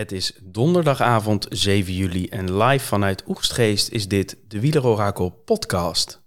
[0.00, 6.22] Het is donderdagavond 7 juli en live vanuit Oegstgeest is dit de Wielerorakel podcast.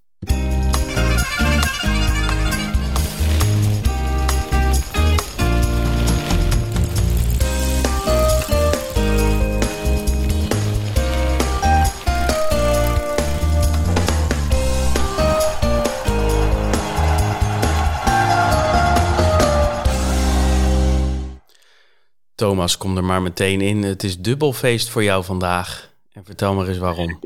[22.44, 23.84] Thomas, kom er maar meteen in.
[23.84, 25.94] Het is dubbelfeest voor jou vandaag.
[26.14, 27.20] En vertel maar eens waarom.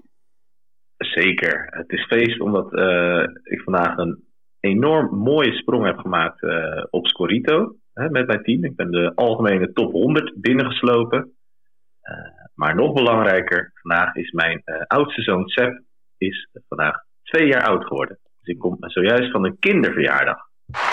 [0.98, 1.68] Zeker.
[1.70, 4.24] Het is feest omdat uh, ik vandaag een
[4.60, 8.64] enorm mooie sprong heb gemaakt uh, op Scorito hè, met mijn team.
[8.64, 11.20] Ik ben de algemene top 100 binnengeslopen.
[11.20, 12.16] Uh,
[12.54, 15.82] maar nog belangrijker, vandaag is mijn oudste zoon Seb
[16.18, 18.20] is vandaag twee jaar oud geworden.
[18.40, 20.38] Dus ik kom zojuist van een kinderverjaardag.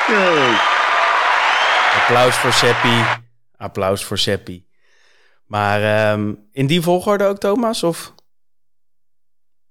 [0.09, 0.55] Yay.
[2.01, 3.24] Applaus voor Seppi.
[3.57, 4.65] Applaus voor Seppi.
[5.47, 7.83] Maar um, in die volgorde ook, Thomas?
[7.83, 8.15] Of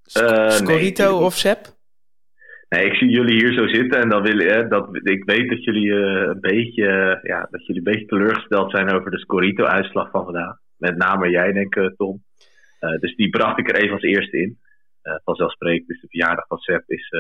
[0.04, 1.66] Sc uh, Scorito nee, of Sepp?
[2.70, 5.86] Nee, ik zie jullie hier zo zitten en dan wil, dat, ik weet dat jullie,
[5.86, 10.58] uh, een beetje, ja, dat jullie een beetje teleurgesteld zijn over de Scorito-uitslag van vandaag.
[10.78, 12.24] Met name jij, denk ik, Tom.
[13.00, 14.60] Dus die bracht ik er even als eerste in.
[15.24, 17.14] vanzelfsprekend, dus de verjaardag van Sepp is,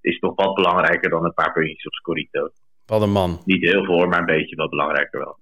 [0.00, 2.50] is toch wat belangrijker dan een paar puntjes op Scorito.
[2.86, 3.42] Wat een man.
[3.44, 5.38] Niet heel veel, maar een beetje wat belangrijker wel.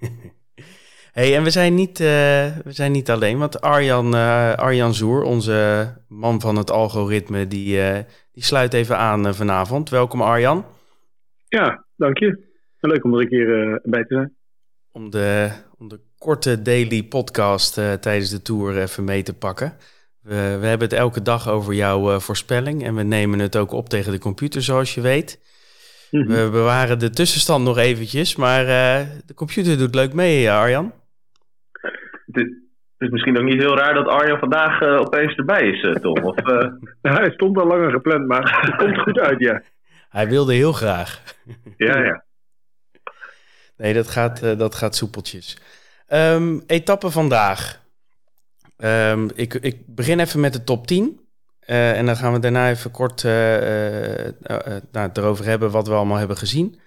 [1.12, 2.06] hey, en we zijn, niet, uh,
[2.64, 7.76] we zijn niet alleen, want Arjan, uh, Arjan Zoer, onze man van het algoritme, die,
[7.76, 7.98] uh,
[8.32, 9.90] die sluit even aan vanavond.
[9.90, 10.64] Welkom Arjan.
[11.48, 12.46] Ja, dank je.
[12.80, 14.36] Leuk om er een keer bij te zijn.
[14.92, 19.76] Om de, om de korte daily podcast tijdens de tour even mee te pakken.
[20.20, 23.88] We, we hebben het elke dag over jouw voorspelling en we nemen het ook op
[23.88, 25.40] tegen de computer, zoals je weet.
[26.10, 26.26] Mhm.
[26.26, 30.92] We bewaren de tussenstand nog eventjes, maar uh, de computer doet leuk mee, Arjan.
[32.32, 32.46] Het
[32.98, 36.24] is misschien ook niet heel raar dat Arjan vandaag uh, opeens erbij is, uh, Tom.
[36.24, 36.36] Of,
[37.02, 39.62] hij stond al langer gepland, maar het komt goed uit, ja.
[40.08, 41.22] Hij wilde heel graag.
[41.76, 42.24] ja, ja.
[43.76, 45.58] Nee, dat gaat, dat gaat soepeltjes.
[46.08, 47.80] Um, etappe vandaag.
[48.76, 51.27] Um, ik, ik begin even met de top 10.
[51.70, 54.32] Uh, en dan gaan we daarna even kort uh, uh,
[54.92, 56.80] nou, erover hebben wat we allemaal hebben gezien.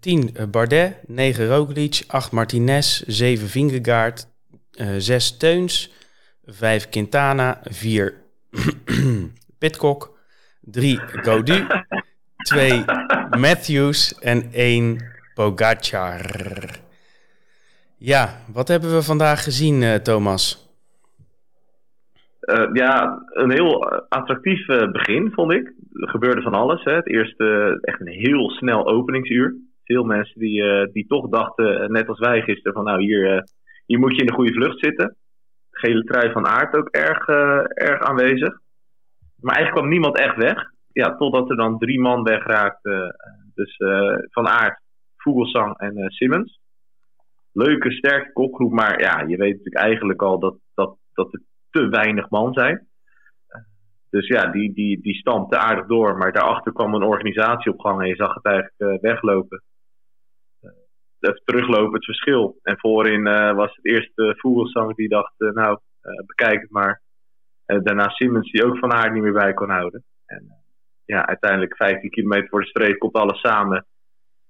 [0.00, 4.26] 10 Bardet, 9 Roglic, 8 Martinez, 7 Vingegaard,
[4.98, 5.92] 6 Teuns,
[6.46, 8.14] 5 Quintana, 4
[9.58, 10.18] Pitcock,
[10.60, 11.66] 3 Gaudu,
[12.36, 12.84] 2
[13.30, 16.80] Matthews en 1 Pogacar.
[17.96, 20.67] Ja, wat hebben we vandaag gezien, Thomas?
[22.48, 25.72] Uh, ja, een heel attractief uh, begin vond ik.
[25.92, 26.84] Er gebeurde van alles.
[26.84, 26.94] Hè.
[26.94, 29.56] Het eerste echt een heel snel openingsuur.
[29.84, 33.44] Veel mensen die, die toch dachten, net als wij gisteren, van nou hier,
[33.86, 35.16] hier moet je in de goede vlucht zitten.
[35.70, 37.26] Gele trui van aard ook erg,
[37.68, 38.58] erg aanwezig.
[39.40, 40.70] Maar eigenlijk kwam niemand echt weg.
[40.92, 43.16] Ja, totdat er dan drie man wegraakten.
[43.54, 43.76] dus
[44.30, 44.80] van aard,
[45.16, 46.60] Vogelsang en Simmons.
[47.52, 51.88] Leuke, sterke kopgroep, maar ja, je weet natuurlijk eigenlijk al dat, dat, dat het te
[51.88, 52.86] weinig man zijn.
[54.10, 56.16] Dus ja, die, die, die stampte aardig door.
[56.16, 59.62] Maar daarachter kwam een organisatie op gang en je zag het eigenlijk uh, weglopen.
[61.20, 62.58] Uh, teruglopen, het verschil.
[62.62, 65.78] En voorin uh, was het eerste Vogelsang die dacht, nou,
[66.26, 67.02] bekijk het maar.
[67.66, 70.04] daarna Simmons die ook van haar niet meer bij kon houden.
[70.26, 70.58] En
[71.04, 73.86] ja, uiteindelijk 15 kilometer voor de streep komt alles samen.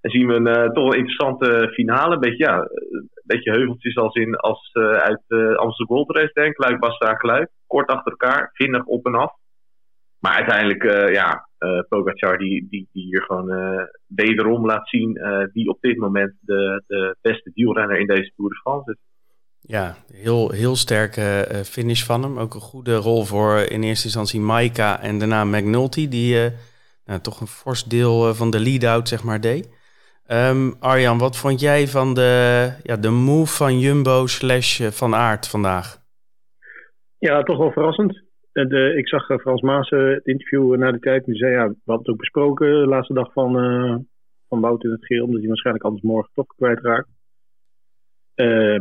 [0.09, 2.15] En zien we een toch een interessante finale.
[2.15, 2.69] Een beetje, ja,
[3.25, 6.59] beetje heuveltjes als, in, als uh, uit uh, Amsterdam Gold Race, denk ik.
[6.59, 7.51] Luik, Bastra, Luik.
[7.67, 9.33] Kort achter elkaar, vinnig op en af.
[10.19, 11.49] Maar uiteindelijk, ja,
[11.89, 13.51] Pogacar die, die, die hier gewoon
[14.07, 15.21] wederom laat zien
[15.53, 18.99] wie op dit moment de, de beste wielrenner in deze Tour de France is.
[19.61, 22.39] Ja, heel, heel sterke finish van hem.
[22.39, 26.51] Ook een goede rol voor in eerste instantie Maika en daarna McNulty, die
[27.05, 29.77] nou, toch een fors deel van de lead-out zeg maar deed.
[30.31, 35.15] Um, Arjan, wat vond jij van de, ja, de move van Jumbo slash eh, Van
[35.15, 35.99] Aert vandaag?
[37.19, 38.23] Ja, toch wel verrassend.
[38.53, 41.25] De, ik zag eh, Frans Maas het interview na de tijd.
[41.25, 43.53] Die zei, ja, we hadden het ook besproken de laatste dag van,
[44.49, 45.25] van Wout in het geel.
[45.25, 47.09] Omdat hij waarschijnlijk anders morgen toch kwijtraakt.
[48.37, 48.81] Uh,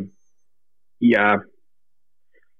[0.97, 1.45] ja,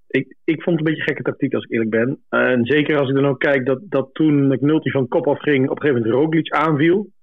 [0.07, 2.23] ik, ik vond het een beetje gekke tactiek als ik eerlijk ben.
[2.29, 5.69] en zeker als ik dan ook kijk dat, dat toen McNulty van kop af ging,
[5.69, 7.15] op een gegeven moment Roglic aanviel.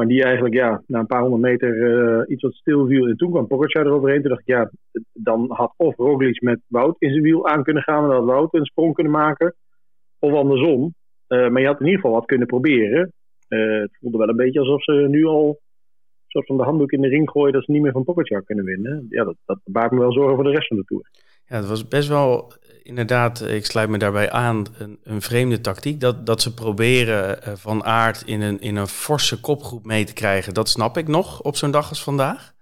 [0.00, 3.06] Maar die eigenlijk ja, na een paar honderd meter uh, iets wat stil viel.
[3.06, 4.20] En toen kwam Pogacar eroverheen.
[4.20, 4.70] Toen dacht ik, ja,
[5.12, 8.02] dan had of Roglic met Wout in zijn wiel aan kunnen gaan.
[8.02, 9.54] En dan had Wout een sprong kunnen maken.
[10.18, 10.94] Of andersom.
[11.28, 13.12] Uh, maar je had in ieder geval wat kunnen proberen.
[13.48, 15.58] Uh, het voelde wel een beetje alsof ze nu al
[16.26, 18.64] soort van de handdoek in de ring gooien dat ze niet meer van Pogacar kunnen
[18.64, 19.06] winnen.
[19.08, 21.10] Ja, dat, dat baart me wel zorgen voor de rest van de Tour.
[21.50, 22.52] Ja, het was best wel
[22.82, 26.00] inderdaad, ik sluit me daarbij aan, een, een vreemde tactiek.
[26.00, 30.12] Dat, dat ze proberen uh, Van aard in een, in een forse kopgroep mee te
[30.12, 30.54] krijgen.
[30.54, 32.54] Dat snap ik nog op zo'n dag als vandaag.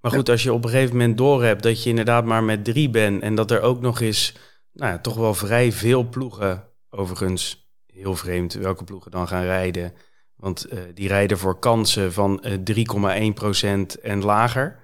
[0.00, 2.90] Maar goed, als je op een gegeven moment doorhebt dat je inderdaad maar met drie
[2.90, 3.22] bent...
[3.22, 4.34] en dat er ook nog eens
[4.72, 9.92] nou ja, toch wel vrij veel ploegen, overigens heel vreemd welke ploegen dan gaan rijden...
[10.36, 14.80] Want uh, die rijden voor kansen van uh, 3,1% en lager.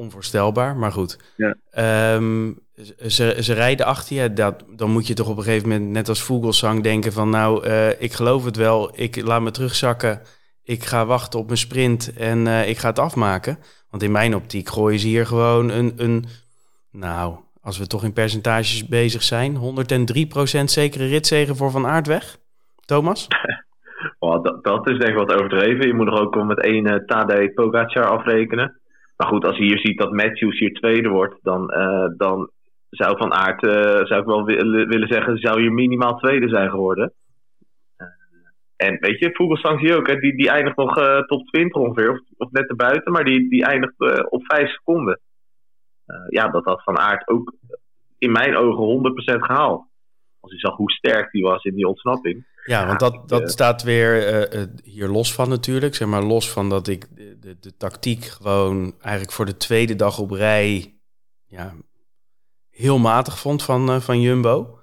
[0.00, 1.18] Onvoorstelbaar, maar goed.
[1.36, 2.14] Ja.
[2.14, 2.58] Um,
[3.06, 4.32] ze, ze rijden achter je.
[4.32, 7.30] Dat, dan moet je toch op een gegeven moment, net als Vogelsang, denken van...
[7.30, 10.20] nou, uh, ik geloof het wel, ik laat me terugzakken.
[10.64, 13.58] Ik ga wachten op mijn sprint en uh, ik ga het afmaken.
[13.90, 15.92] Want in mijn optiek gooien ze hier gewoon een...
[15.96, 16.24] een
[16.92, 19.56] nou, als we toch in percentages bezig zijn...
[19.56, 19.60] 103%
[20.64, 22.38] zekere ritzegen voor Van Aert weg.
[22.84, 23.26] Thomas?
[24.18, 25.86] Oh, dat, dat, is denk ik wat overdreven.
[25.86, 28.79] Je moet er ook met één uh, Tadej Pogacar afrekenen.
[29.20, 32.50] Maar goed, als je hier ziet dat Matthews hier tweede wordt, dan, uh, dan
[32.90, 37.12] zou Van Aert, uh, zou ik wel willen, zeggen, zou hier minimaal tweede zijn geworden.
[37.96, 38.06] Uh,
[38.76, 40.94] en weet je, Vogelsang zie ook, hè, die, die eindigt nog
[41.26, 43.94] top 20 ongeveer, of, of net erbuiten, maar die, die eindigt
[44.30, 45.20] op 5 seconden.
[46.28, 47.54] ja, dat had Van Aert ook
[48.18, 49.84] in mijn ogen 100% gehaald.
[50.40, 52.46] Als je zag hoe sterk die was in die ontsnapping.
[52.64, 55.94] Ja, want dat, dat uh, staat weer uh, hier los van natuurlijk.
[55.94, 59.96] Zeg maar los van dat ik de, de, de, tactiek gewoon eigenlijk voor de tweede
[59.96, 60.98] dag op rij
[61.46, 61.74] ja,
[62.70, 64.78] heel matig vond van, uh, van Jumbo.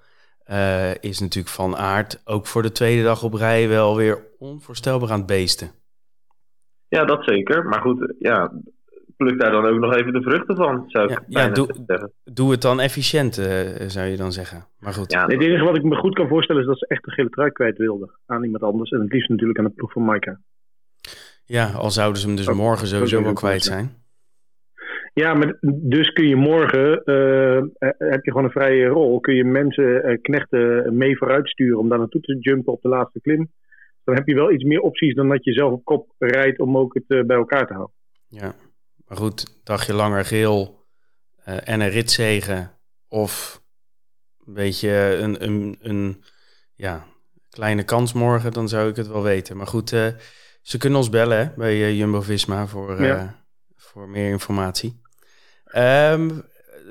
[0.99, 5.17] is natuurlijk van aard ook voor de tweede dag op rij wel weer onvoorstelbaar aan
[5.17, 5.71] het beesten.
[6.87, 7.65] Ja, dat zeker.
[7.65, 8.51] Maar goed, ja,
[9.17, 11.67] pluk daar dan ook nog even de vruchten van, zou ik ja, ja doe,
[12.23, 13.45] doe het dan efficiënt, uh,
[13.87, 14.65] zou je dan zeggen.
[14.79, 15.11] Maar goed.
[15.11, 17.29] Ja, het enige wat ik me goed kan voorstellen is dat ze echt de gele
[17.29, 18.91] trui kwijt wilden aan iemand anders.
[18.91, 20.39] En het liefst natuurlijk aan de ploeg van Maika.
[21.45, 24.05] Ja, al zouden ze hem dus morgen sowieso wel kwijt zijn.
[25.13, 27.61] Ja, maar dus kun je morgen, uh,
[27.97, 31.89] heb je gewoon een vrije rol, kun je mensen, uh, knechten mee vooruit sturen om
[31.89, 33.51] daar naartoe te jumpen op de laatste klim.
[34.03, 36.77] Dan heb je wel iets meer opties dan dat je zelf op kop rijdt om
[36.77, 37.95] ook het bij elkaar te houden.
[38.27, 38.53] Ja,
[39.07, 40.85] maar goed, dagje langer geel
[41.47, 42.71] uh, en een ritzegen
[43.07, 43.61] of
[44.45, 44.89] een beetje
[45.21, 46.23] een, een, een
[46.75, 47.05] ja,
[47.49, 49.57] kleine kans morgen, dan zou ik het wel weten.
[49.57, 50.07] Maar goed, uh,
[50.61, 53.45] ze kunnen ons bellen hè, bij uh, Jumbo-Visma voor, ja.
[53.75, 55.01] voor meer informatie.
[55.75, 56.43] Um,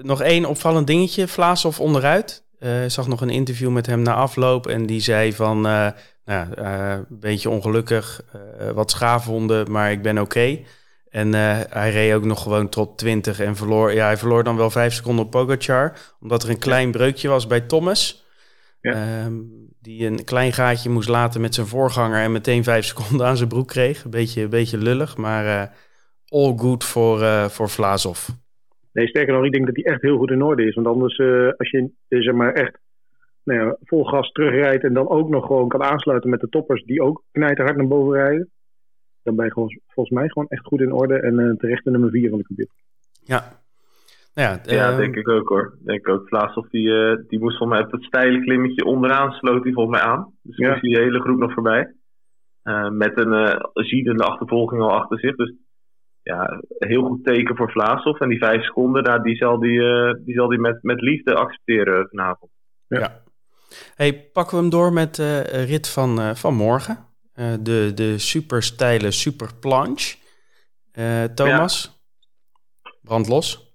[0.02, 2.44] nog één opvallend dingetje, Vlaas of onderuit.
[2.58, 7.06] Ik zag nog een interview met hem na afloop en die zei van, nou, een
[7.08, 8.20] beetje ongelukkig,
[8.74, 10.38] wat schaafwonden, maar ik ben oké.
[10.38, 10.66] Okay.
[11.16, 13.92] En uh, hij reed ook nog gewoon tot 20 en verloor.
[13.92, 15.92] Ja, hij verloor dan wel vijf seconden op Pogacar.
[16.20, 18.26] Omdat er een klein breukje was bij Thomas.
[18.80, 19.24] Ja.
[19.24, 22.22] Um, die een klein gaatje moest laten met zijn voorganger.
[22.22, 24.04] En meteen vijf seconden aan zijn broek kreeg.
[24.04, 25.16] Een beetje, een beetje lullig.
[25.16, 25.62] Maar uh,
[26.28, 28.28] all good voor, uh, voor Vlaasov.
[28.92, 30.74] Nee, sterker nog, ik denk dat hij echt heel goed in orde is.
[30.74, 31.18] Want anders,
[31.56, 32.78] als je zeg maar echt
[33.44, 34.84] nou ja, vol gas terugrijdt.
[34.84, 36.84] En dan ook nog gewoon kan aansluiten met de toppers.
[36.84, 38.50] Die ook knijterhard naar boven rijden
[39.26, 41.90] dan ben je gewoon, volgens mij gewoon echt goed in orde en uh, terecht de
[41.90, 42.74] nummer 4 van de computer.
[43.24, 43.64] Ja.
[44.34, 45.78] Nou ja, ja uh, denk ik ook hoor.
[45.84, 46.28] Denk ook.
[46.28, 49.98] Vlaashoff die, uh, die moest volgens mij op het steile klimmetje onderaan sloot hij volgens
[49.98, 50.32] mij aan.
[50.42, 50.68] Dus ja.
[50.68, 51.94] moest die hele groep nog voorbij.
[52.64, 55.36] Uh, met een uh, ziedende achtervolging al achter zich.
[55.36, 55.54] Dus
[56.22, 58.20] ja, heel goed teken voor Vlaashoff.
[58.20, 61.34] En die vijf seconden, daar, die zal die, uh, die, zal die met, met liefde
[61.34, 62.50] accepteren vanavond.
[62.86, 62.98] Ja.
[62.98, 63.22] ja.
[63.94, 67.06] Hey, pakken we hem door met de rit van, van morgen.
[67.38, 70.16] Uh, de, de super steile super planche.
[70.98, 72.00] Uh, Thomas,
[72.82, 72.90] ja.
[73.02, 73.74] brand los.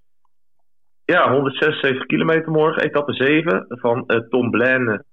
[1.06, 5.06] Ja, 176 kilometer morgen, etappe 7 van uh, Tom Blaine,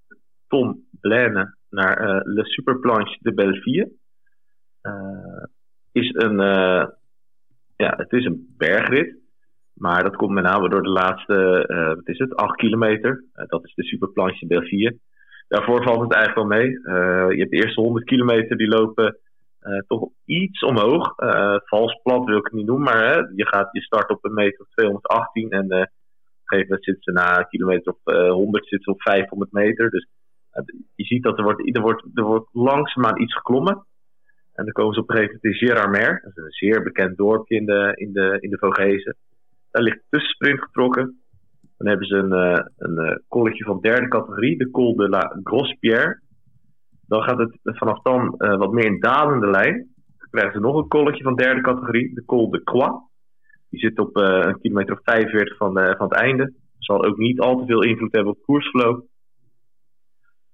[0.47, 3.91] Tom Blaine naar Le Super Planche de Belleville.
[5.93, 6.37] is een,
[7.77, 9.17] ja, het is een bergrit.
[9.73, 11.65] Maar dat komt met name door de laatste,
[11.97, 13.25] wat is het, 8 kilometer.
[13.33, 14.99] dat is de Super Planche de Belleville
[15.49, 16.71] daarvoor valt het eigenlijk wel mee.
[16.71, 19.19] Uh, je hebt de eerste 100 kilometer die lopen
[19.63, 21.19] uh, toch iets omhoog.
[21.19, 24.25] Uh, vals plat wil ik het niet noemen, maar hè, je, gaat, je start op
[24.25, 25.89] een meter of 218 en op een
[26.45, 29.91] gegeven moment zitten ze na een kilometer of 100 zitten op 500 meter.
[29.91, 30.09] Dus
[30.95, 33.87] je ziet dat er wordt, er wordt, er wordt langzaamaan iets geklommen.
[34.55, 36.21] En dan komen ze op een gegeven moment in Gérardmer.
[36.23, 39.17] Dat is een zeer bekend dorpje in de, in de, in de.
[39.71, 41.21] Daar ligt tussensprint getrokken.
[41.79, 46.21] Dan hebben ze een, uh, een colletje van derde categorie, de Col de la Grosse-Pierre.
[47.07, 49.75] Dan gaat het vanaf dan uh, wat meer in dalende lijn.
[50.19, 53.07] Dan krijgen ze nog een colletje van derde categorie, de Col de Croix.
[53.71, 56.55] Die zit op een kilometer of 45 van, van het einde.
[56.79, 59.07] Zal ook niet al te veel invloed hebben op koersverloop.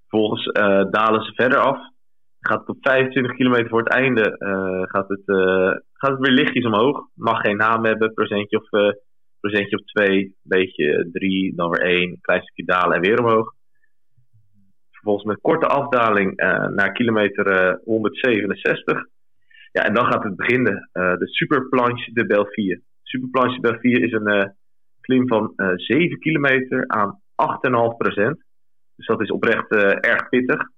[0.08, 0.44] Vervolgens
[0.90, 1.78] dalen ze verder af.
[2.40, 4.36] gaat het op 25 kilometer voor het einde
[4.90, 5.22] gaat, het,
[5.92, 7.08] gaat het weer lichtjes omhoog.
[7.14, 8.68] Mag geen naam hebben, procentje of,
[9.48, 13.52] procentje of 2, beetje 3, dan weer 1, klein stukje dalen en weer omhoog.
[14.90, 16.36] Vervolgens met korte afdaling
[16.74, 19.06] naar kilometer 167.
[19.72, 20.88] Ja, en dan gaat het beginnen.
[20.92, 22.80] de Superplanche de Belfier.
[23.02, 24.54] Superplanche de Belfier is een
[25.00, 28.44] klim van 7 kilometer aan 8,5 procent.
[28.96, 29.70] Dus dat is oprecht
[30.00, 30.68] erg pittig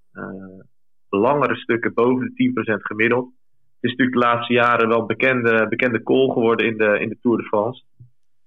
[1.16, 3.24] langere stukken boven de 10% gemiddeld.
[3.80, 7.18] Het is natuurlijk de laatste jaren wel bekende, bekende call geworden in de, in de
[7.20, 7.84] Tour de France.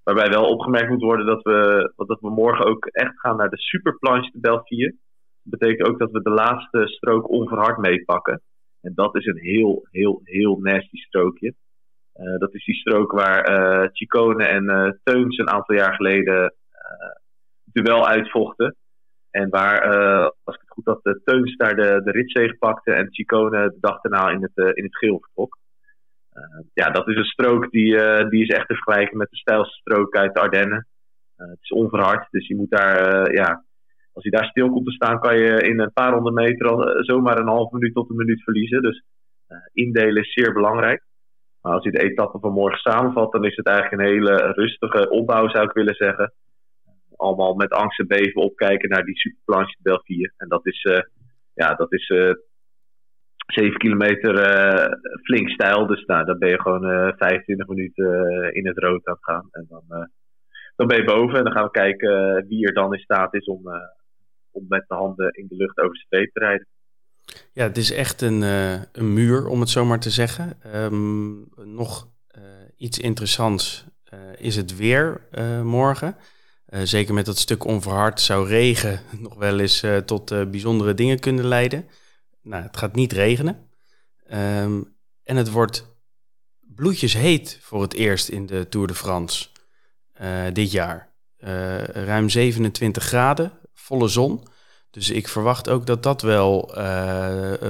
[0.10, 3.58] Waarbij wel opgemerkt moet worden dat we, dat we morgen ook echt gaan naar de
[3.58, 4.86] superplanche de België.
[5.44, 8.42] Dat betekent ook dat we de laatste strook onverhard meepakken.
[8.82, 11.54] En dat is een heel, heel, heel nasty strookje.
[12.16, 16.54] Uh, dat is die strook waar uh, Chicone en uh, Teuns een aantal jaar geleden
[17.64, 18.76] duel uitvochten.
[19.32, 19.82] En waar,
[20.44, 24.30] als ik het goed had, Teuns daar de, de pakte en Chicone de dag daarna
[24.30, 25.58] in het, in het geel vertrok.
[26.40, 29.38] Uh, ja, dat is een strook die, uh, die is echt te vergelijken met de
[29.38, 30.88] stijlste strook uit de Ardennen.
[31.36, 33.64] het is onverhard, dus je moet daar, ja,
[34.14, 37.04] als je daar stil komt te staan, kan je in een paar honderd meter al,
[37.04, 38.82] zomaar een half minuut tot een minuut verliezen.
[38.82, 39.04] Dus
[39.74, 41.04] indelen is zeer belangrijk.
[41.62, 45.10] Maar als je de etappe van morgen samenvat, dan is het eigenlijk een hele rustige
[45.10, 46.34] opbouw, zou ik willen zeggen
[47.20, 50.32] allemaal met angst en beven opkijken naar die superplanche België.
[50.38, 50.82] En dat is,
[51.54, 52.32] ja, dat is eh,
[53.52, 54.86] 7 kilometer uh,
[55.24, 55.88] flink stijl.
[55.88, 58.06] Dus nou, dan ben je gewoon 25 minuten
[58.54, 59.48] in het rood aan het gaan.
[59.52, 60.10] En dan,
[60.76, 63.46] dan ben je boven en dan gaan we kijken wie er dan in staat is
[63.46, 63.62] om,
[64.52, 66.68] om met de handen in de lucht over de streep te rijden.
[67.54, 68.42] Ja, het is echt een,
[68.92, 70.58] een muur, om het zo maar te zeggen.
[70.76, 72.08] Um, nog
[72.78, 73.86] iets interessants
[74.38, 75.22] is het weer
[75.64, 76.16] morgen.
[76.74, 80.94] Uh, zeker met dat stuk onverhard zou regen nog wel eens uh, tot uh, bijzondere
[80.94, 81.86] dingen kunnen leiden.
[82.42, 83.70] Nou, het gaat niet regenen.
[84.34, 85.98] Um, en het wordt
[86.60, 89.48] bloedjes heet voor het eerst in de Tour de France
[90.54, 91.14] dit jaar.
[91.94, 94.44] ruim 27 graden, volle zon.
[94.90, 96.72] Dus ik verwacht ook dat dat wel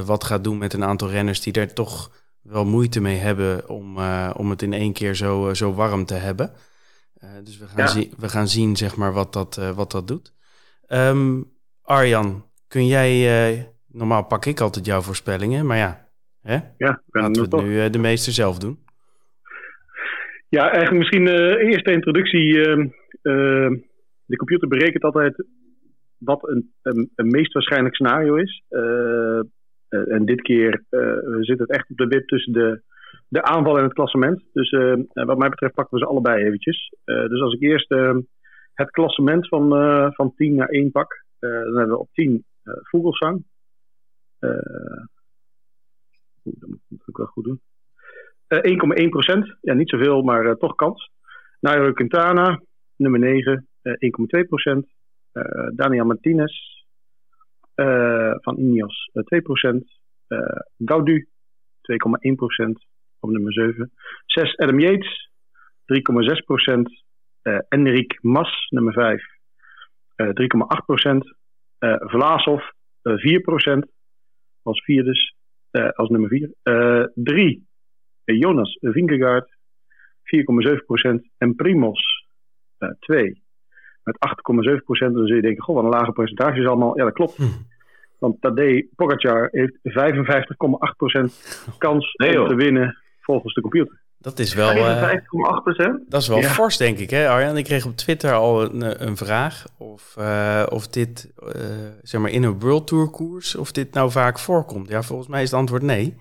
[0.06, 2.12] wat gaat doen met een aantal renners die daar toch
[2.42, 3.98] wel moeite mee hebben om,
[4.34, 6.54] om het in één keer zo, zo warm te hebben.
[7.44, 10.34] Dus we gaan, zien, we gaan zien zeg maar, wat, dat, wat dat doet.
[10.88, 13.74] Um, Arjan, kun jij...
[13.92, 16.08] Normaal pak ik altijd jouw voorspellingen, maar ja...
[16.42, 16.58] Hè?
[16.78, 18.80] ja Laten we het nu de meeste zelf doen.
[20.50, 21.28] Ja, eigenlijk misschien
[21.58, 22.62] eerste introductie.
[22.62, 22.88] Ehm,
[23.22, 23.78] ehm,
[24.26, 25.46] de computer berekent altijd
[26.18, 28.64] wat een, een, een meest waarschijnlijk scenario is.
[29.90, 30.84] en dit keer
[31.40, 32.82] zit het echt op de wip tussen de
[33.30, 34.44] de aanval en het klassement.
[34.54, 36.94] Dus uh, wat mij betreft pakken we ze allebei eventjes.
[37.06, 38.18] Uh, dus als ik eerst uh,
[38.74, 39.70] het klassement van,
[40.14, 43.44] van 10 naar 1 pak, dan hebben we op 10 Vogelsang.
[46.44, 47.62] Dat moet ik natuurlijk wel goed doen.
[48.48, 49.58] 1,1%.
[49.62, 51.12] Ja, niet zoveel, maar toch kans.
[51.60, 52.62] Nairo Quintana,
[52.96, 54.88] nummer 9, 1,2%.
[55.76, 56.54] Daniel Martinez
[58.42, 59.86] van Ineos, 2%.
[60.78, 61.28] Gaudu,
[61.82, 62.88] 2,1%
[63.20, 63.92] op nummer 7.
[64.26, 65.30] 6 Adam Yates,
[65.86, 67.08] 3,6 procent.
[67.44, 69.22] Uh, Enrique Mas, nummer 5,
[70.16, 71.24] uh, 3,8 procent.
[71.80, 72.62] Uh, Vlasov,
[73.04, 73.86] 4 procent.
[74.70, 75.36] Als vier dus,
[75.96, 77.12] als nummer 4.
[77.14, 77.68] 3
[78.24, 79.58] Jonas Vingegaard,
[80.24, 81.30] 4,7 procent.
[81.38, 82.28] En Primos,
[83.00, 83.42] 2
[84.04, 84.18] met
[84.70, 85.14] 8,7 procent.
[85.14, 86.98] Dan zul je denken, goh, wat een lage percentage is allemaal.
[86.98, 87.36] Ja, dat klopt.
[87.36, 87.44] Hm.
[88.20, 93.99] Want Tadej Pogacar heeft 55,8% kans nee, om te winnen volgens de computer.
[94.22, 94.74] Dat is wel.
[94.74, 96.08] 5,8%?
[96.08, 97.58] dat is wel fors, denk ik, hè, Arjan?
[97.58, 101.52] Ik kreeg op Twitter al een, een vraag of, uh, of dit, uh,
[102.02, 104.90] zeg maar, in een World Tour koers, of dit nou vaak voorkomt.
[104.90, 106.16] Ja, volgens mij is het antwoord nee.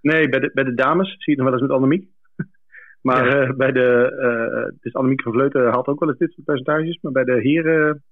[0.00, 2.08] Nee, bij de, bij de dames zie je het nog wel eens met Annemiek.
[3.08, 3.48] maar ja.
[3.48, 7.12] uh, bij de, dus Annemiek van Vleuten had ook wel eens dit soort percentages, maar
[7.12, 8.02] bij de heren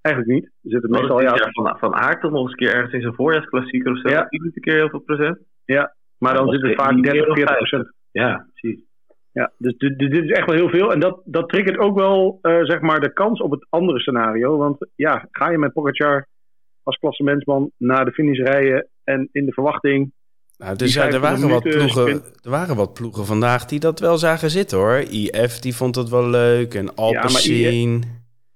[0.00, 0.44] eigenlijk niet.
[0.44, 3.92] Er zitten meestal ja, van, van Aert nog eens een keer ergens in zijn voorjaarsklassieker
[3.92, 4.08] of zo.
[4.08, 4.26] Ja.
[4.30, 5.38] Iedere keer heel veel procent.
[5.64, 7.96] Ja, maar dan zit het vaak 30, 40 procent.
[8.18, 8.86] Ja, precies.
[9.32, 10.92] Ja, dus dit, dit, is echt wel heel veel.
[10.92, 14.56] En dat, dat triggert ook wel uh, zeg maar de kans op het andere scenario.
[14.56, 16.26] Want ja, ga je met Pogacar
[16.82, 20.12] als klassementsman naar de finish rijden en in de verwachting...
[20.56, 22.08] Nou, dus ja, er, waren wat ploegen,
[22.42, 24.96] er waren wat ploegen vandaag die dat wel zagen zitten hoor.
[24.96, 27.90] IF die vond het wel leuk en Alpecin.
[27.90, 28.06] Ja,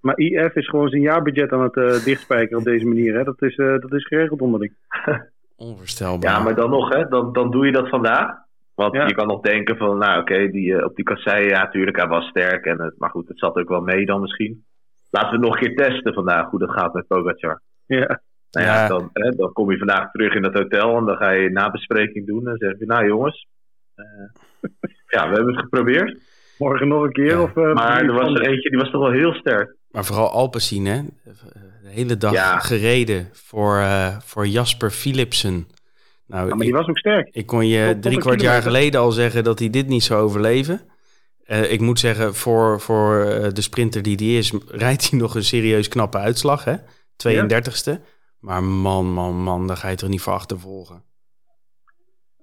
[0.00, 3.14] maar, IF is gewoon zijn jaarbudget aan het uh, dichtspijkeren op deze manier.
[3.14, 3.24] Hè.
[3.24, 4.72] Dat, is, uh, dat is geregeld onderling.
[5.56, 6.30] Onvoorstelbaar.
[6.30, 8.41] Ja, maar dan nog, hè, dan, dan doe je dat vandaag.
[8.74, 11.96] Want je kan nog denken van, nou oké, die uh, op die kassei, ja natuurlijk,
[11.96, 12.64] hij was sterk.
[12.64, 14.64] En het, maar goed, het zat ook wel mee dan misschien.
[15.10, 17.60] Laten we nog een keer testen vandaag hoe dat gaat met Pogacar.
[17.86, 18.20] Ja.
[18.50, 18.88] Nou ja, Ja.
[18.88, 22.26] Dan, hè, dan kom je vandaag terug in het hotel en dan ga je nabespreking
[22.26, 22.38] doen.
[22.38, 23.46] En dan zeg je, nou jongens,
[23.94, 24.04] eh,
[25.14, 26.20] ja, we hebben het geprobeerd.
[26.58, 27.30] Morgen nog een keer?
[27.30, 29.76] Ja, of, eh, Maar er was er eentje, die was toch wel heel sterk.
[29.90, 31.00] Maar vooral Alpecin, hè?
[31.82, 32.58] De hele dag Ja.
[32.58, 35.66] gereden voor, eh, voor Jasper Philipsen.
[36.32, 37.28] Nou, Ja, maar die ik, was ook sterk.
[37.32, 40.80] ik kon je drie kwart jaar geleden al zeggen dat hij dit niet zou overleven.
[41.44, 45.34] Eh, ik moet zeggen, voor, voor eh, de sprinter die die is, rijdt hij nog
[45.34, 46.74] een serieus knappe uitslag, hè?
[47.16, 48.00] 32ste.
[48.38, 51.02] Maar man, man, man, daar ga je toch niet voor achtervolgen.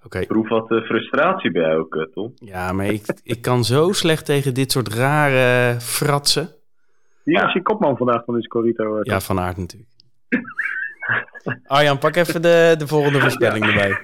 [0.03, 2.31] Oké, Proef wat eh, frustratie bij jou ook, Tom.
[2.35, 6.55] ja, maar ik, ik kan zo slecht tegen dit soort rare fratsen.
[7.23, 7.43] Die Ja.
[7.43, 8.95] was je kopman vandaag van de Scorito.
[8.97, 9.88] eh, Ja, van aard natuurlijk.
[11.65, 13.97] Arjan, pak even de, de volgende voorspelling erbij.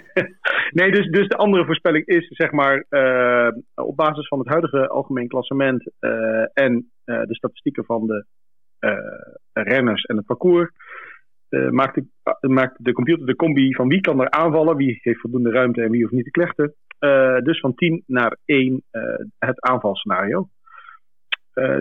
[0.75, 4.87] Nee, dus, dus de andere voorspelling is zeg maar eh, op basis van het huidige
[4.87, 6.09] algemeen klassement eh,
[6.53, 8.25] en eh, de statistieken van de
[9.53, 10.71] renners en het parcours.
[11.49, 12.05] maakt, de,
[12.47, 15.91] maakt de computer de combi van wie kan er aanvallen, wie heeft voldoende ruimte en
[15.91, 16.75] wie hoeft niet te klechten.
[17.43, 19.01] Dus van 10 naar 1 eh,
[19.39, 20.49] het aanvalscenario.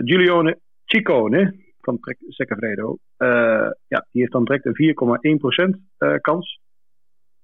[0.03, 6.59] Giulione Ciccone van Trek Secafredo, eh ja, die heeft dan direct een 4,1% eh kans.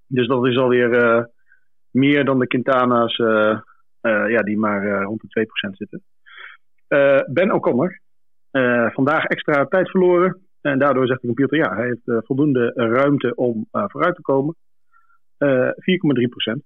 [0.07, 1.24] Dus dat is alweer eh,
[1.91, 3.15] meer dan de Quintana's,
[4.27, 6.03] ja, die maar rond de 2% zitten.
[7.33, 8.00] Ben O'Connor,
[8.93, 10.48] vandaag extra tijd verloren.
[10.62, 14.55] En daardoor zegt de computer, ja, hij heeft voldoende ruimte om vooruit te komen.
[15.38, 16.63] Eh 4,3%.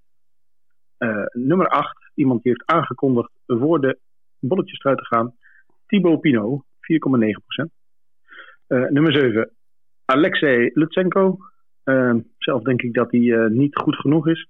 [0.98, 4.00] Eh, nummer 8, iemand die heeft aangekondigd voor de
[4.40, 5.34] bolletjes eruit te gaan.
[5.86, 7.72] Thibaut Pinot, 4,9%.
[8.68, 9.50] Eh, nummer 7,
[10.06, 11.38] Alexei Lutsenko.
[11.84, 14.48] Eh, zelf denk ik dat hij eh, niet goed genoeg is.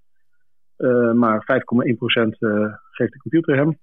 [1.13, 3.79] Maar 5,1% eh, geeft de computer hem.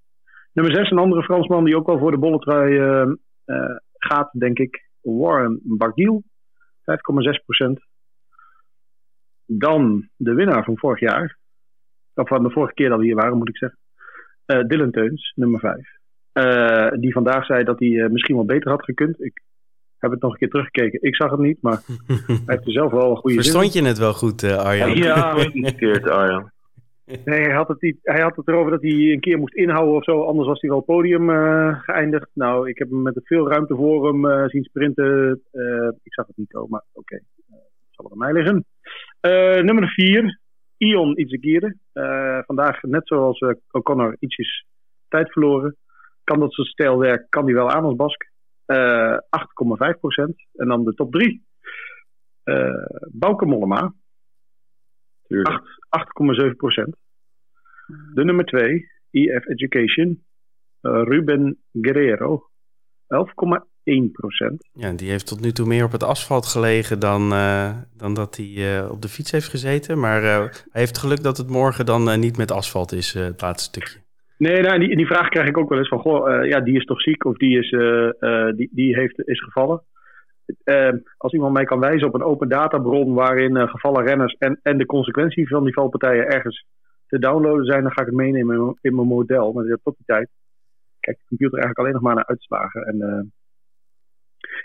[0.53, 3.17] Nummer 6, een andere Fransman die ook wel voor de bolletrui
[3.93, 4.89] gaat, denk ik.
[5.01, 6.23] Warren Barguil,
[6.81, 7.85] 5,6%.
[9.45, 11.37] Dan de winnaar van vorig jaar.
[12.13, 13.79] Of van de vorige keer dat we hier waren, moet ik zeggen.
[14.67, 16.02] Dylan Teuns, nummer 5.
[16.33, 19.23] Eh, die vandaag zei dat hij eh, misschien wel beter had gekund.
[19.23, 19.41] Ik
[19.97, 21.01] heb het nog een keer teruggekeken.
[21.01, 21.81] Ik zag het niet, maar
[22.27, 23.59] hij heeft er zelf wel een goede zin in.
[23.59, 24.95] Verstond je het wel goed, eh, Arjan?
[24.95, 26.51] Ja, weet niet verkeerd, Arjan.
[27.05, 29.95] Nee, hij had, het niet, hij had het erover dat hij een keer moest inhouden
[29.95, 30.23] of zo.
[30.23, 32.29] Anders was hij wel podium eh, geëindigd.
[32.33, 35.41] Nou, ik heb hem met veel ruimte voor hem eh, zien sprinten.
[35.51, 37.19] Eh, ik zag het niet zo, maar oké.
[37.89, 38.65] Zal het aan mij liggen.
[39.19, 40.39] Eh, nummer 4,
[40.77, 41.75] Ion Itzegire.
[41.93, 44.65] Eh vandaag, net zoals O'Connor, ietsjes
[45.07, 45.75] tijd verloren.
[46.23, 48.31] Kan dat zijn stijlwerk, kan hij wel aan als Bask.
[48.65, 50.47] Eh 8,5%.
[50.53, 51.45] En dan de top 3.
[52.43, 53.93] Eh Bauke Mollema,
[55.27, 55.61] Tuurlijk.
[55.89, 56.97] 8,7%.
[58.13, 60.23] De nummer 2, EF Education,
[60.81, 62.49] eh, Ruben Guerrero,
[63.07, 64.69] 11,1%.
[64.73, 68.37] Ja, die heeft tot nu toe meer op het asfalt gelegen dan, eh, dan dat
[68.37, 69.99] hij eh, op de fiets heeft gezeten.
[69.99, 73.41] Maar eh, hij heeft geluk dat het morgen dan niet met asfalt is, eh, het
[73.41, 74.02] laatste stukje.
[74.43, 76.75] Nee, nou, die, die vraag krijg ik ook wel eens van, goh, eh, ja, die
[76.75, 79.83] is toch ziek of die is, eh, eh, die, die heeft, is gevallen.
[80.63, 84.77] Eh, als iemand mij kan wijzen op een open databron waarin gevallen renners en, en
[84.77, 86.65] de consequentie van die valpartijen ergens
[87.07, 89.51] te downloaden zijn, dan ga ik het meenemen in, mijn- in mijn model.
[89.53, 90.29] Maar tot die tijd
[90.99, 92.81] kijkt de computer eigenlijk alleen nog maar naar uitslagen.
[92.83, 93.31] En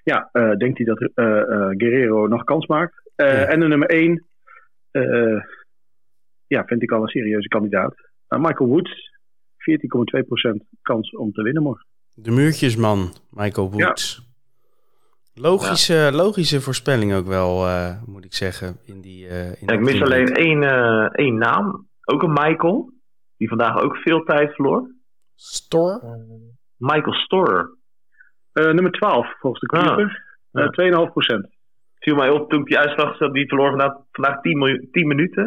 [0.02, 1.10] ja, eh, denkt hij dat
[1.78, 3.10] Guerrero nog kans maakt.
[3.16, 3.46] Ja.
[3.46, 4.24] En de nummer 1,
[6.46, 7.94] ja, vind ik al een serieuze kandidaat.
[8.28, 9.17] Uh, Michael Woods,
[9.68, 11.86] 14,2% kans om te winnen morgen.
[12.14, 14.26] De muurtjesman, Michael Woods.
[15.34, 18.76] Logische, logische voorspelling ook wel, eh, moet ik zeggen.
[18.84, 21.86] In die, eh, in ik mis alleen één, eh, één naam.
[22.04, 22.92] Ook een Michael.
[23.36, 24.90] Die vandaag ook veel tijd verloor.
[25.34, 26.00] Store?
[26.76, 27.76] Michael Storer.
[28.52, 30.04] Uh, nummer 12 volgens de computer,
[30.52, 30.62] Ah, ja.
[30.62, 31.48] uh, 2,5%.
[31.94, 33.32] Viel mij op toen ik die uitslag zag.
[33.32, 35.46] Die verloor vandaag, vandaag 10, miljoen- 10 minuten.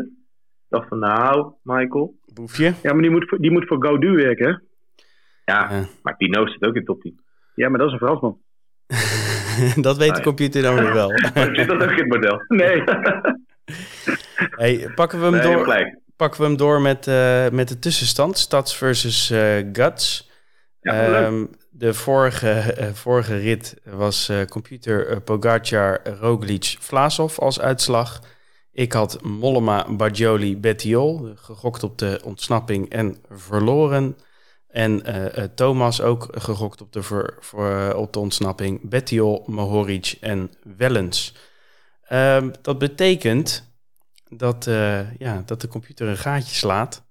[0.64, 2.16] Ik dacht van nou, Michael.
[2.34, 2.74] Boefje?
[2.84, 4.52] Ja, maar die moet, voor- die moet voor Gaudu werken, hè?
[5.54, 5.86] Ja, Ja.
[6.02, 7.20] maar Pino zit ook in top 10.
[7.56, 8.38] Ja, maar dat is een Fransman.
[9.84, 10.22] dat weet de Nee.
[10.24, 11.10] computer dan weer wel.
[11.54, 12.42] Zit dat ook in het model?
[12.48, 12.84] Nee.
[14.62, 18.38] hey, pakken we hem Nee, door, pakken we hem door met, eh, met de tussenstand.
[18.38, 20.30] Stads versus eh, Guts.
[20.82, 21.24] Ja.
[21.24, 28.20] Ehm, de vorige, eh, vorige rit was computer Pogacar, Roglic, Vlasov als uitslag.
[28.74, 34.18] Ik had Mollema, Bajoli, Bettiol, gegokt op de ontsnapping en verloren.
[34.68, 37.04] En eh, eh, Thomas ook gegokt op de,
[37.40, 38.90] voor, op de ontsnapping.
[38.90, 41.36] Bettiol, Mohoric en Wellens.
[42.02, 43.74] Ehm, dat betekent
[44.30, 47.04] dat, eh, ja, dat de computer een gaatje slaat.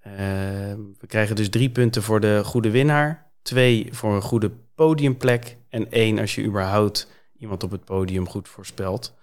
[0.00, 3.32] Ehm, we krijgen dus drie punten voor de goede winnaar.
[3.42, 5.56] Twee voor een goede podiumplek.
[5.68, 9.14] En één als je überhaupt iemand op het podium goed voorspelt.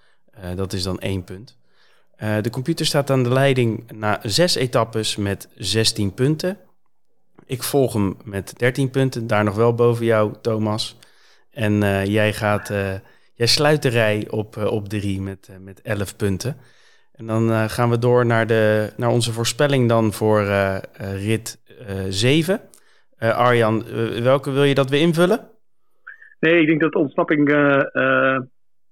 [0.55, 1.57] dat is dan één punt.
[2.17, 6.57] De computer staat aan de leiding na zes etappes met 16 punten.
[7.45, 10.99] Ik volg hem met 13 punten, daar nog wel boven jou, Thomas.
[11.51, 12.67] En jij, gaat,
[13.33, 16.57] jij sluit de rij op, op drie met, met 11 punten.
[17.11, 20.43] En dan gaan we door naar, de, naar onze voorspelling dan voor
[20.97, 21.61] rit
[22.09, 22.61] 7.
[23.17, 23.83] Arjan,
[24.23, 25.49] welke wil je dat we invullen?
[26.39, 27.45] Nee, ik denk dat de ontsnapping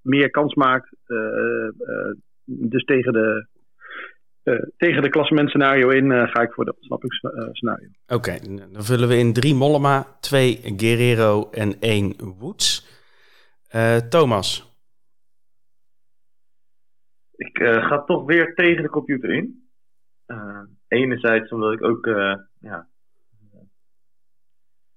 [0.00, 0.96] meer kans maakt.
[2.60, 3.46] Dus tegen de
[4.44, 7.88] uh, tegen de klassementscenario in uh, ga ik voor de ontsnappingsscenario.
[8.06, 8.38] Oké, okay,
[8.72, 13.00] dan vullen we in drie Mollema, twee Guerrero en één Woods.
[13.74, 14.70] Uh, Thomas?
[17.36, 19.68] Ik ga toch weer tegen de computer in.
[20.88, 22.06] enerzijds omdat ik ook,
[22.60, 22.88] ja,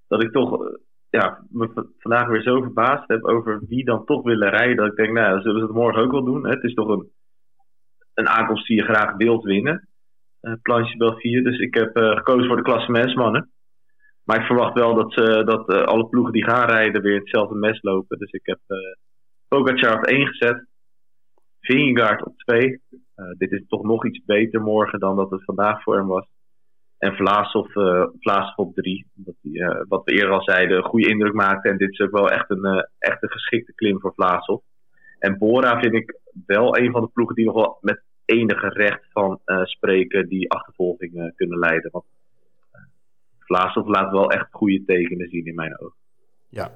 [0.08, 4.50] dat ik toch ja, me vandaag weer zo verbaasd heb over wie dan toch willen
[4.50, 4.76] rijden.
[4.76, 6.48] Dat ik denk, nou, zullen ze het morgen ook wel doen.
[6.48, 7.10] Het is toch een
[8.15, 9.88] een aankomst die je graag wilt winnen.
[10.41, 11.43] Uh, Planche Belfier.
[11.43, 13.49] Dus ik heb uh, gekozen voor de klassementsmannen.
[14.23, 17.56] Maar ik verwacht wel dat, ze, dat uh, alle ploegen die gaan rijden weer hetzelfde
[17.56, 18.17] mes lopen.
[18.17, 18.78] Dus ik heb uh,
[19.47, 20.67] Pogacar op 1 gezet.
[21.60, 22.82] Vingegaard op 2.
[23.38, 26.28] dit is toch nog iets beter morgen dan dat het vandaag voor hem was.
[26.97, 27.71] En Vlaasov,
[28.19, 29.06] Vlaasov op 3.
[29.17, 29.36] Omdat
[29.88, 31.69] wat we eerder al zeiden, een goede indruk maakte.
[31.69, 34.62] En dit is ook wel echt een, echt een geschikte klim voor Vlaasov.
[35.19, 39.06] En Bora vind ik wel een van de ploegen die nog wel met enige recht
[39.12, 41.91] van uh, spreken die achtervolging uh, kunnen leiden.
[41.91, 42.06] Want
[42.73, 42.82] uh,
[43.39, 45.97] Vlaasov laat wel echt goede tekenen zien in mijn ogen.
[46.49, 46.71] Ja.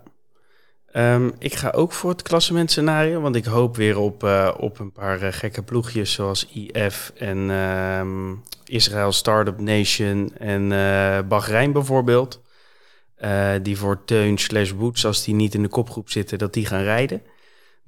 [0.94, 4.24] Um, ik ga ook voor het klassement scenario, want ik hoop weer op,
[4.58, 10.68] op een paar gekke ploegjes zoals IF en um, Israël Startup Nation en
[11.28, 12.42] Bahrein bijvoorbeeld.
[13.62, 16.84] die voor Teun slash Woods, als die niet in de kopgroep zitten, dat die gaan
[16.84, 17.22] rijden.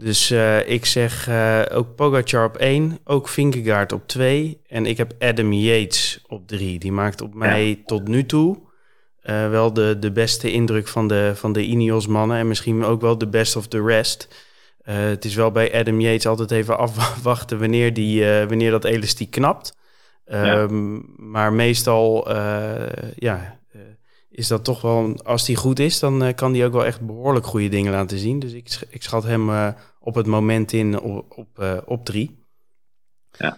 [0.02, 4.98] Dus uh, ik zeg uh, ook Pogacar op 1, ook Vingegaard op 2 en ik
[4.98, 6.80] heb Adam Yates op 3.
[6.80, 7.76] Die maakt op mij ja.
[7.86, 8.58] tot nu toe
[9.24, 13.02] uh, wel de, de beste indruk van de, van de Ineos mannen en misschien ook
[13.02, 14.28] wel de best of the rest.
[14.84, 19.78] het is wel bij Adam Yates altijd even afwachten wanneer, die, wanneer dat elastiek knapt.
[20.26, 20.62] Ja.
[20.62, 22.32] Um, maar meestal
[23.16, 23.61] ja,
[24.32, 27.46] is dat toch wel, als die goed is, dan kan die ook wel echt behoorlijk
[27.46, 28.40] goede dingen laten zien.
[28.40, 29.50] Dus ik, ik schat hem
[30.00, 32.40] op het moment in op, op, uh, op drie.
[33.32, 33.58] Ja.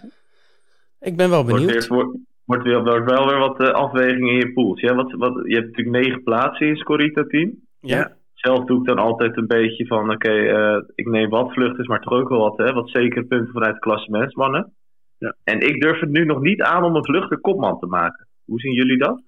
[1.00, 1.86] Ik ben wel benieuwd.
[1.86, 4.80] Wordt, wordt, weer, wordt wel weer wat uh, afwegingen in je pools.
[4.80, 7.52] Ja, wat, wat, je hebt natuurlijk negen plaatsen in Scorita team.
[7.80, 7.96] Ja.
[7.96, 8.16] ja.
[8.34, 11.88] Zelf doe ik dan altijd een beetje van, oké, okay, uh, ik neem wat vluchters,
[11.88, 14.72] maar toch ook wel wat, hè, wat zekere punten vanuit de klassementsmannen.
[15.18, 15.34] Ja.
[15.44, 18.28] En ik durf het nu nog niet aan om een vluchter kopman te maken.
[18.44, 19.22] Hoe zien jullie dat?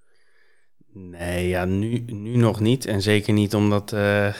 [0.98, 2.86] Nee, ja, nu, nu nog niet.
[2.86, 4.32] En zeker niet omdat uh,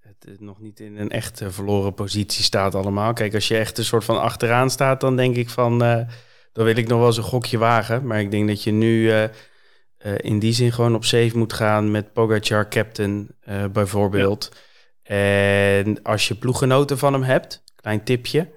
[0.00, 3.12] het nog niet in een echt verloren positie staat allemaal.
[3.12, 5.96] Kijk, als je echt een soort van achteraan staat, dan denk ik van, uh,
[6.52, 8.06] dan wil ik nog wel eens een gokje wagen.
[8.06, 9.24] Maar ik denk dat je nu uh,
[10.16, 13.28] in die zin gewoon op safe moet gaan met Pogacar captain
[13.72, 14.50] bijvoorbeeld.
[15.02, 15.14] Ja.
[15.14, 18.48] En als je ploeggenoten van hem hebt, klein tipje,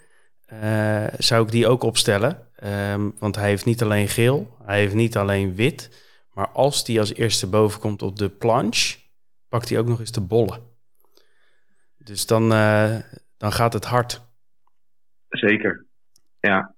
[1.17, 2.47] zou ik die ook opstellen.
[2.91, 6.03] Um, want hij heeft niet alleen geel, hij heeft niet alleen wit.
[6.35, 8.97] Maar als die als eerste boven komt op de planche,
[9.49, 10.59] pakt hij ook nog eens de bollen.
[11.97, 12.99] Dus dan, uh,
[13.37, 14.21] dan gaat het hard.
[15.29, 15.85] Zeker,
[16.39, 16.73] ja.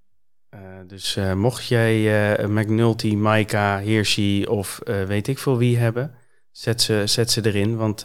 [0.50, 6.16] Uh, dus uh, mocht jij McNulty, Maika, Hirschi of weet ik veel wie hebben,
[6.52, 7.78] zet ze, zet ze erin.
[7.78, 8.00] Want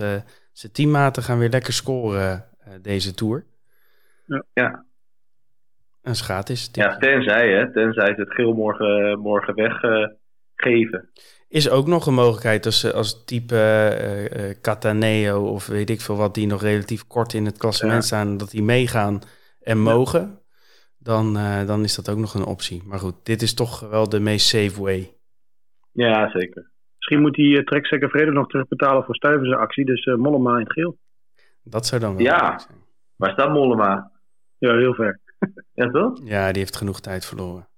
[0.53, 2.45] zijn teammaten gaan weer lekker scoren
[2.83, 3.45] deze Tour.
[4.53, 4.85] Ja.
[6.03, 6.69] gaat is.
[6.73, 9.55] Ja, tenzij, hè, tenzij ze het geel morgen, morgen
[10.63, 11.11] weggeven
[11.53, 16.17] is ook nog een mogelijkheid als, als type uh, uh, Cataneo of weet ik veel
[16.17, 18.07] wat, die nog relatief kort in het klassement ja.
[18.07, 19.21] staan, dat die meegaan
[19.61, 20.39] en mogen,
[20.99, 22.83] dan, uh, dan is dat ook nog een optie.
[22.87, 25.17] Maar goed, dit is toch wel de meest safe way.
[25.93, 26.71] Ja, zeker.
[26.97, 30.73] Misschien moet die uh, Trekzekker Vrede nog terugbetalen voor Stuyvense actie, dus Mollema in het
[30.73, 30.99] geel.
[31.63, 32.59] Dat zou dan wel ja.
[32.59, 32.79] zijn.
[33.17, 34.11] Waar staat Mollema?
[34.59, 35.21] Ja, heel ver.
[35.75, 36.21] ja, toch?
[36.25, 37.69] Ja, die heeft genoeg tijd verloren.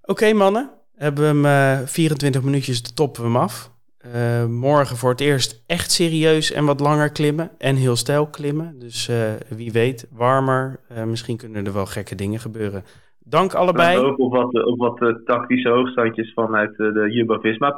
[0.00, 3.74] Oké, okay, mannen hebben we hem uh, 24 minuutjes, de toppen we hem af.
[4.14, 7.50] Uh, morgen voor het eerst echt serieus en wat langer klimmen.
[7.58, 8.78] En heel stijl klimmen.
[8.78, 9.16] Dus uh,
[9.48, 10.80] wie weet, warmer.
[10.92, 12.84] Uh, misschien kunnen er wel gekke dingen gebeuren.
[13.18, 13.98] Dank allebei.
[13.98, 17.70] Ook op wat, op wat tactische hoogstandjes vanuit de Jumbo-Visma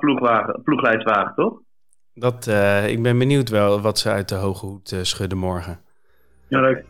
[0.63, 1.61] ploegleidswagen, toch?
[2.15, 2.47] Dat,
[2.87, 5.81] ik ben benieuwd wel wat ze uit de hoge hoed schudden morgen.
[6.49, 6.85] Ja, leuk.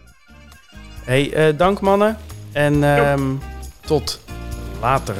[1.04, 2.16] Hey, dank mannen.
[2.52, 3.38] En um,
[3.80, 4.24] tot
[4.80, 5.16] later.